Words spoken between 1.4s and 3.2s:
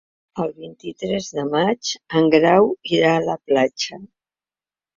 de maig en Grau irà